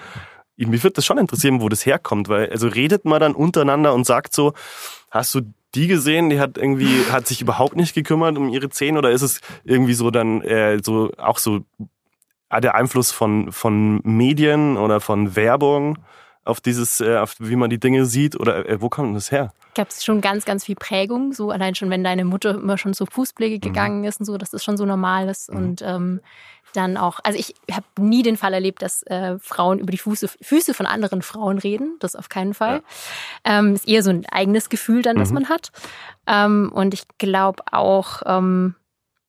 Mich 0.56 0.84
würde 0.84 0.94
das 0.94 1.06
schon 1.06 1.18
interessieren, 1.18 1.60
wo 1.60 1.68
das 1.68 1.84
herkommt, 1.86 2.28
weil 2.28 2.50
also 2.50 2.68
redet 2.68 3.04
man 3.04 3.20
dann 3.20 3.34
untereinander 3.34 3.94
und 3.94 4.06
sagt 4.06 4.34
so, 4.34 4.52
hast 5.10 5.34
du 5.34 5.40
die 5.74 5.88
gesehen, 5.88 6.30
die 6.30 6.38
hat 6.38 6.58
irgendwie, 6.58 7.04
hat 7.10 7.26
sich 7.26 7.40
überhaupt 7.40 7.76
nicht 7.76 7.94
gekümmert 7.94 8.36
um 8.36 8.48
ihre 8.48 8.68
Zähne 8.68 8.98
oder 8.98 9.10
ist 9.10 9.22
es 9.22 9.40
irgendwie 9.64 9.94
so 9.94 10.10
dann 10.10 10.42
äh, 10.42 10.80
so 10.82 11.10
auch 11.16 11.38
so 11.38 11.60
ah, 12.48 12.60
der 12.60 12.74
Einfluss 12.74 13.10
von, 13.10 13.50
von 13.50 14.00
Medien 14.04 14.76
oder 14.76 15.00
von 15.00 15.34
Werbung 15.34 15.98
auf 16.44 16.60
dieses, 16.60 17.00
äh, 17.00 17.16
auf 17.16 17.36
wie 17.38 17.56
man 17.56 17.70
die 17.70 17.78
Dinge 17.80 18.06
sieht 18.06 18.38
oder 18.38 18.68
äh, 18.68 18.80
wo 18.80 18.88
kommt 18.88 19.16
das 19.16 19.30
her? 19.30 19.52
gab 19.74 19.88
es 19.88 20.04
schon 20.04 20.20
ganz, 20.20 20.44
ganz 20.44 20.64
viel 20.64 20.74
Prägung. 20.74 21.32
So 21.32 21.50
allein 21.50 21.74
schon, 21.74 21.90
wenn 21.90 22.04
deine 22.04 22.24
Mutter 22.24 22.50
immer 22.54 22.76
schon 22.78 22.94
zur 22.94 23.06
Fußpflege 23.06 23.58
gegangen 23.58 24.04
ist 24.04 24.20
und 24.20 24.26
so, 24.26 24.36
dass 24.36 24.50
das 24.50 24.62
schon 24.62 24.76
so 24.76 24.84
normal 24.84 25.28
ist. 25.28 25.48
Und 25.48 25.80
ähm, 25.82 26.20
dann 26.74 26.96
auch, 26.96 27.20
also 27.22 27.38
ich 27.38 27.54
habe 27.70 27.86
nie 27.98 28.22
den 28.22 28.36
Fall 28.36 28.54
erlebt, 28.54 28.82
dass 28.82 29.02
äh, 29.04 29.38
Frauen 29.38 29.78
über 29.78 29.90
die 29.90 29.98
Füße, 29.98 30.28
Füße 30.40 30.74
von 30.74 30.86
anderen 30.86 31.22
Frauen 31.22 31.58
reden. 31.58 31.96
Das 32.00 32.16
auf 32.16 32.28
keinen 32.28 32.54
Fall. 32.54 32.82
Ähm, 33.44 33.74
ist 33.74 33.88
eher 33.88 34.02
so 34.02 34.10
ein 34.10 34.26
eigenes 34.26 34.68
Gefühl 34.68 35.02
dann, 35.02 35.16
das 35.16 35.30
Mhm. 35.30 35.34
man 35.34 35.48
hat. 35.48 35.70
Ähm, 36.26 36.70
und 36.74 36.94
ich 36.94 37.04
glaube 37.18 37.62
auch, 37.70 38.22
ähm, 38.26 38.74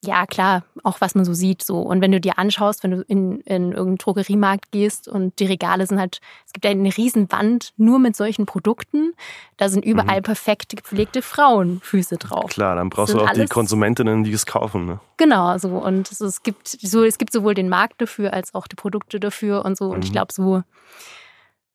ja 0.03 0.25
klar, 0.25 0.63
auch 0.83 1.01
was 1.01 1.15
man 1.15 1.25
so 1.25 1.33
sieht. 1.33 1.63
So. 1.63 1.79
Und 1.79 2.01
wenn 2.01 2.11
du 2.11 2.19
dir 2.19 2.37
anschaust, 2.37 2.83
wenn 2.83 2.91
du 2.91 3.01
in, 3.01 3.39
in 3.41 3.71
irgendeinen 3.71 3.97
Drogeriemarkt 3.97 4.71
gehst 4.71 5.07
und 5.07 5.39
die 5.39 5.45
Regale 5.45 5.87
sind 5.87 5.99
halt, 5.99 6.19
es 6.45 6.53
gibt 6.53 6.65
ja 6.65 6.71
eine 6.71 6.95
riesen 6.95 7.31
Wand 7.31 7.73
nur 7.77 7.99
mit 7.99 8.15
solchen 8.15 8.45
Produkten, 8.45 9.13
da 9.57 9.69
sind 9.69 9.85
überall 9.85 10.21
perfekt 10.21 10.75
gepflegte 10.75 11.21
Frauenfüße 11.21 12.17
drauf. 12.17 12.51
Klar, 12.51 12.75
dann 12.75 12.89
brauchst 12.89 13.13
du 13.13 13.21
auch 13.21 13.31
die 13.31 13.45
Konsumentinnen, 13.45 14.23
die 14.23 14.31
es 14.33 14.45
kaufen. 14.45 14.85
Ne? 14.85 14.99
Genau, 15.17 15.57
so. 15.57 15.69
Und 15.69 16.11
es, 16.11 16.19
es, 16.21 16.43
gibt, 16.43 16.67
so, 16.67 17.03
es 17.03 17.17
gibt 17.17 17.31
sowohl 17.33 17.53
den 17.53 17.69
Markt 17.69 18.01
dafür 18.01 18.33
als 18.33 18.53
auch 18.53 18.67
die 18.67 18.75
Produkte 18.75 19.19
dafür 19.19 19.63
und 19.65 19.77
so. 19.77 19.85
Und 19.85 20.03
ich 20.03 20.09
Mhm. 20.09 20.13
glaube, 20.13 20.33
so, 20.33 20.63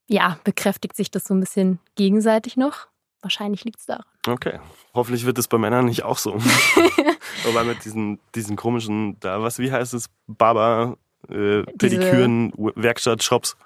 ja, 0.07 0.39
bekräftigt 0.45 0.97
sich 0.97 1.11
das 1.11 1.25
so 1.25 1.35
ein 1.35 1.41
bisschen 1.41 1.79
gegenseitig 1.97 2.57
noch. 2.57 2.87
Wahrscheinlich 3.21 3.65
liegt 3.65 3.81
es 3.81 3.87
daran. 3.87 4.05
Okay. 4.29 4.61
Hoffentlich 4.95 5.27
wird 5.27 5.39
es 5.39 5.49
bei 5.49 5.59
Männern 5.59 5.87
nicht 5.87 6.05
auch 6.05 6.19
so. 6.19 6.39
Wobei 7.45 7.65
mit 7.65 7.85
diesen, 7.85 8.19
diesen 8.35 8.57
komischen, 8.57 9.19
da, 9.21 9.43
was, 9.43 9.59
wie 9.59 9.71
heißt 9.73 9.95
es? 9.95 10.07
Barber, 10.27 10.97
äh, 11.29 11.63
Pediküren, 11.79 12.53
Werkstattshops. 12.57 13.57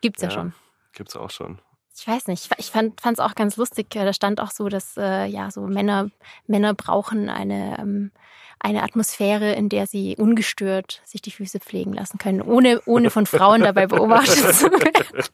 Gibt's 0.00 0.22
ja, 0.22 0.28
Ja. 0.28 0.34
schon. 0.34 0.52
Gibt's 0.92 1.16
auch 1.16 1.30
schon. 1.30 1.58
Ich 1.96 2.06
weiß 2.08 2.26
nicht, 2.26 2.50
ich 2.58 2.70
fand 2.70 3.00
es 3.04 3.18
auch 3.20 3.34
ganz 3.34 3.56
lustig. 3.56 3.94
äh, 3.94 4.04
Da 4.04 4.12
stand 4.12 4.40
auch 4.40 4.50
so, 4.50 4.68
dass 4.68 4.96
äh, 4.96 5.26
ja 5.26 5.50
so 5.50 5.62
Männer 5.62 6.10
Männer 6.46 6.74
brauchen 6.74 7.28
eine 7.28 7.78
ähm, 7.78 8.10
eine 8.58 8.82
Atmosphäre, 8.84 9.52
in 9.54 9.68
der 9.68 9.86
sie 9.86 10.16
ungestört 10.16 11.02
sich 11.04 11.20
die 11.20 11.32
Füße 11.32 11.58
pflegen 11.60 11.92
lassen 11.92 12.18
können, 12.18 12.40
ohne 12.40 12.80
ohne 12.86 13.10
von 13.10 13.26
Frauen 13.26 13.60
dabei 13.64 13.86
beobachtet 13.86 14.54
zu 14.54 14.70
werden. 14.70 15.24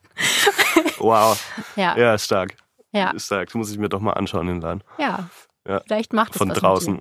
Wow. 0.99 1.40
Ja, 1.76 1.97
Ja, 1.97 2.18
stark. 2.18 2.54
ja, 2.92 3.12
Stark. 3.18 3.47
Das 3.49 3.54
muss 3.54 3.71
ich 3.71 3.78
mir 3.78 3.88
doch 3.88 4.00
mal 4.00 4.12
anschauen, 4.14 4.47
den 4.47 4.61
Laden. 4.61 4.83
ja. 4.99 5.28
Ja. 5.68 5.82
Vielleicht 5.87 6.12
macht 6.12 6.32
es 6.32 6.38
Von 6.38 6.48
was 6.50 6.58
draußen. 6.58 6.98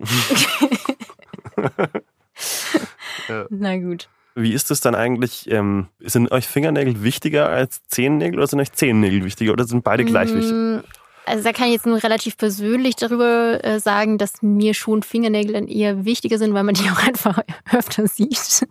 dir. 3.27 3.47
Na 3.49 3.77
gut. 3.77 4.09
Wie 4.35 4.53
ist 4.53 4.69
es 4.69 4.81
dann 4.81 4.93
eigentlich? 4.93 5.49
Ähm, 5.49 5.87
sind 5.99 6.31
euch 6.31 6.45
Fingernägel 6.47 7.01
wichtiger 7.01 7.49
als 7.49 7.81
Zehennägel 7.87 8.37
oder 8.37 8.47
sind 8.47 8.59
euch 8.59 8.71
Zehennägel 8.71 9.23
wichtiger 9.23 9.53
oder 9.53 9.65
sind 9.65 9.83
beide 9.83 10.05
gleich 10.05 10.31
wichtig? 10.33 10.51
Mm, 10.53 10.79
Also 11.25 11.43
da 11.43 11.53
kann 11.53 11.67
ich 11.67 11.73
jetzt 11.73 11.87
nur 11.87 12.01
relativ 12.03 12.37
persönlich 12.37 12.95
darüber 12.95 13.63
äh, 13.63 13.79
sagen, 13.79 14.19
dass 14.19 14.43
mir 14.43 14.75
schon 14.75 15.01
Fingernägel 15.01 15.53
dann 15.53 15.67
eher 15.67 16.05
wichtiger 16.05 16.37
sind, 16.37 16.53
weil 16.53 16.63
man 16.63 16.75
die 16.75 16.87
auch 16.89 17.01
einfach 17.07 17.39
öfter 17.73 18.07
sieht. 18.07 18.67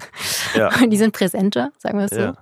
Ja. 0.55 0.71
Und 0.83 0.91
die 0.91 0.97
sind 0.99 1.13
präsenter, 1.13 1.73
sagen 1.79 1.99
wir 1.99 2.05
es 2.05 2.13
so. 2.13 2.21
Ja. 2.21 2.35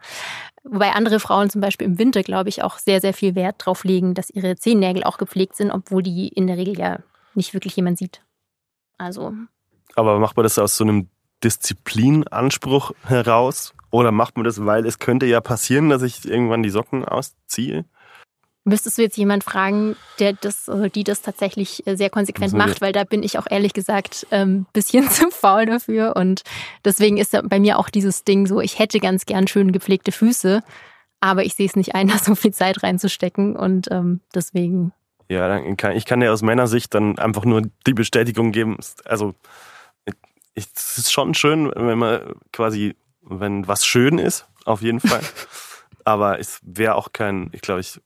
Wobei 0.64 0.92
andere 0.92 1.20
Frauen 1.20 1.49
zum 1.50 1.61
Beispiel 1.61 1.87
im 1.87 1.99
Winter, 1.99 2.23
glaube 2.23 2.49
ich, 2.50 2.62
auch 2.62 2.78
sehr, 2.78 3.00
sehr 3.00 3.14
viel 3.14 3.34
Wert 3.34 3.56
drauf 3.58 3.84
legen, 3.84 4.14
dass 4.14 4.28
ihre 4.30 4.56
Zehennägel 4.56 5.04
auch 5.04 5.16
gepflegt 5.18 5.56
sind, 5.56 5.70
obwohl 5.70 6.02
die 6.02 6.28
in 6.28 6.46
der 6.46 6.56
Regel 6.58 6.78
ja 6.78 6.99
nicht 7.36 7.54
wirklich 7.54 7.76
jemand 7.76 7.98
sieht. 7.98 8.22
Also, 8.98 9.32
Aber 9.94 10.18
macht 10.18 10.36
man 10.36 10.44
das 10.44 10.58
aus 10.58 10.76
so 10.76 10.84
einem 10.84 11.08
Disziplinanspruch 11.42 12.92
heraus? 13.04 13.74
Oder 13.90 14.12
macht 14.12 14.36
man 14.36 14.44
das, 14.44 14.64
weil 14.64 14.86
es 14.86 14.98
könnte 14.98 15.26
ja 15.26 15.40
passieren, 15.40 15.88
dass 15.88 16.02
ich 16.02 16.24
irgendwann 16.24 16.62
die 16.62 16.70
Socken 16.70 17.04
ausziehe? 17.04 17.84
müsstest 18.64 18.98
du 18.98 19.02
jetzt 19.02 19.16
jemand 19.16 19.44
fragen, 19.44 19.94
der 20.18 20.32
das, 20.32 20.68
also 20.68 20.88
die 20.88 21.04
das 21.04 21.22
tatsächlich 21.22 21.86
äh, 21.86 21.96
sehr 21.96 22.10
konsequent 22.10 22.54
macht, 22.54 22.80
weil 22.80 22.92
da 22.92 23.04
bin 23.04 23.22
ich 23.22 23.38
auch 23.38 23.46
ehrlich 23.48 23.74
gesagt 23.74 24.26
ein 24.30 24.40
ähm, 24.40 24.66
bisschen 24.72 25.08
zu 25.10 25.30
faul 25.30 25.66
dafür. 25.66 26.16
Und 26.16 26.42
deswegen 26.84 27.18
ist 27.18 27.38
bei 27.44 27.60
mir 27.60 27.78
auch 27.78 27.90
dieses 27.90 28.24
Ding 28.24 28.46
so, 28.46 28.60
ich 28.60 28.78
hätte 28.78 28.98
ganz 29.00 29.26
gern 29.26 29.46
schön 29.46 29.72
gepflegte 29.72 30.12
Füße, 30.12 30.62
aber 31.20 31.44
ich 31.44 31.54
sehe 31.54 31.66
es 31.66 31.76
nicht 31.76 31.94
ein, 31.94 32.08
da 32.08 32.18
so 32.18 32.34
viel 32.34 32.52
Zeit 32.52 32.82
reinzustecken. 32.82 33.54
Und 33.54 33.88
ähm, 33.90 34.20
deswegen, 34.34 34.92
Ja, 35.28 35.49
dann 35.49 35.76
kann, 35.76 35.93
ich 35.93 36.04
kann 36.04 36.21
dir 36.21 36.33
aus 36.33 36.43
Männersicht 36.43 36.95
dann 36.95 37.19
einfach 37.19 37.45
nur 37.45 37.62
die 37.87 37.95
Bestätigung 37.95 38.52
geben. 38.52 38.76
Also, 39.04 39.35
es 40.54 40.99
ist 40.99 41.12
schon 41.12 41.35
schön, 41.35 41.73
wenn 41.75 41.99
man 41.99 42.21
quasi, 42.52 42.95
wenn 43.23 43.66
was 43.66 43.85
schön 43.87 44.19
ist, 44.19 44.47
auf 44.64 44.83
jeden 44.83 45.00
Fall. 45.00 45.21
Aber 46.04 46.38
es 46.38 46.61
wäre 46.62 46.95
auch 46.97 47.12
kein, 47.12 47.49
ich 47.52 47.62
glaube, 47.62 47.81
ich, 47.81 48.00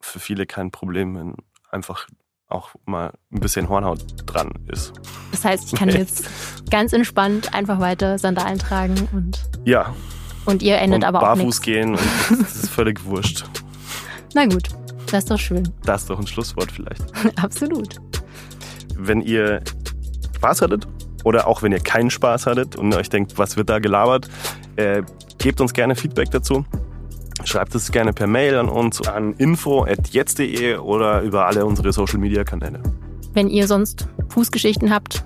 für 0.00 0.20
viele 0.20 0.46
kein 0.46 0.70
Problem, 0.70 1.16
wenn 1.16 1.34
einfach 1.70 2.06
auch 2.48 2.74
mal 2.84 3.12
ein 3.32 3.40
bisschen 3.40 3.68
Hornhaut 3.70 4.04
dran 4.26 4.52
ist. 4.68 4.92
das 5.32 5.44
heißt, 5.44 5.72
ich 5.72 5.78
kann 5.78 5.88
jetzt 5.88 6.28
ganz 6.70 6.92
entspannt 6.92 7.54
einfach 7.54 7.80
weiter 7.80 8.18
Sandalen 8.18 8.58
tragen 8.58 9.08
und, 9.12 9.42
Ja, 9.64 9.94
und 10.44 10.62
ihr 10.62 10.76
ändert 10.76 10.98
und 10.98 11.04
aber 11.04 11.18
auch 11.18 11.22
barfuß 11.22 11.44
nichts. 11.44 11.62
gehen 11.62 11.90
und 11.92 12.00
das 12.42 12.54
ist 12.56 12.68
völlig 12.70 13.02
wurscht. 13.04 13.46
Na 14.34 14.44
gut, 14.44 14.68
das 15.14 15.24
ist 15.24 15.30
doch 15.30 15.38
schön. 15.38 15.68
Das 15.84 16.02
ist 16.02 16.10
doch 16.10 16.18
ein 16.18 16.26
Schlusswort 16.26 16.70
vielleicht. 16.72 17.02
Absolut. 17.42 18.00
wenn 18.96 19.20
ihr 19.20 19.62
Spaß 20.36 20.62
hattet 20.62 20.86
oder 21.24 21.46
auch 21.46 21.62
wenn 21.62 21.72
ihr 21.72 21.80
keinen 21.80 22.10
Spaß 22.10 22.46
hattet 22.46 22.76
und 22.76 22.94
euch 22.94 23.08
denkt, 23.08 23.38
was 23.38 23.56
wird 23.56 23.68
da 23.70 23.78
gelabert, 23.78 24.28
äh, 24.76 25.02
gebt 25.38 25.60
uns 25.60 25.72
gerne 25.72 25.94
Feedback 25.94 26.30
dazu. 26.30 26.64
Schreibt 27.44 27.74
es 27.74 27.90
gerne 27.90 28.12
per 28.12 28.26
Mail 28.26 28.56
an 28.56 28.68
uns 28.68 29.06
an 29.06 29.34
info.jetzt.de 29.34 30.76
oder 30.76 31.22
über 31.22 31.46
alle 31.46 31.64
unsere 31.66 31.92
Social 31.92 32.18
Media 32.18 32.44
Kanäle. 32.44 32.80
Wenn 33.32 33.48
ihr 33.48 33.66
sonst 33.66 34.08
Fußgeschichten 34.28 34.92
habt, 34.92 35.24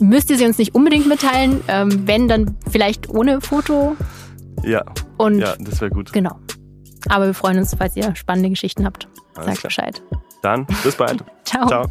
müsst 0.00 0.30
ihr 0.30 0.38
sie 0.38 0.46
uns 0.46 0.58
nicht 0.58 0.74
unbedingt 0.74 1.06
mitteilen. 1.06 1.60
Ähm, 1.68 2.06
wenn, 2.06 2.28
dann 2.28 2.56
vielleicht 2.70 3.08
ohne 3.10 3.40
Foto. 3.40 3.96
Ja, 4.62 4.82
Und 5.18 5.40
ja, 5.40 5.54
das 5.60 5.80
wäre 5.80 5.90
gut. 5.90 6.12
genau. 6.12 6.38
Aber 7.08 7.26
wir 7.26 7.34
freuen 7.34 7.58
uns, 7.58 7.74
falls 7.76 7.96
ihr 7.96 8.14
spannende 8.16 8.50
Geschichten 8.50 8.84
habt. 8.84 9.08
Alles 9.34 9.46
Sagt 9.46 9.58
klar. 9.58 9.68
Bescheid. 9.68 10.02
Dann 10.42 10.66
bis 10.82 10.96
bald. 10.96 11.24
Ciao. 11.44 11.66
Ciao. 11.66 11.88